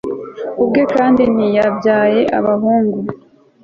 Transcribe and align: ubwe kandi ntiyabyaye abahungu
ubwe 0.63 0.81
kandi 0.95 1.21
ntiyabyaye 1.33 2.21
abahungu 2.37 2.99